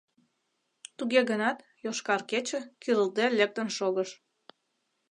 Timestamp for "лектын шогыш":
3.37-4.09